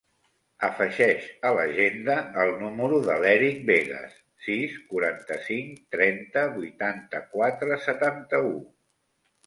Afegeix 0.67 1.27
a 1.49 1.51
l'agenda 1.57 2.15
el 2.45 2.53
número 2.63 3.03
de 3.09 3.19
l'Èric 3.25 3.61
Vegas: 3.69 4.17
sis, 4.49 4.81
quaranta-cinc, 4.95 5.79
trenta, 5.97 6.49
vuitanta-quatre, 6.59 7.83
setanta-u. 7.89 8.55